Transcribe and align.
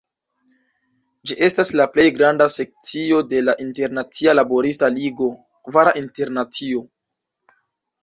Ĝi 1.31 1.37
estas 1.47 1.71
la 1.81 1.87
plej 1.97 2.07
granda 2.15 2.47
sekcio 2.55 3.21
de 3.35 3.43
la 3.45 3.57
Internacia 3.67 4.37
Laborista 4.41 4.93
Ligo 4.99 5.31
(Kvara 5.71 5.97
Internacio). 6.07 6.87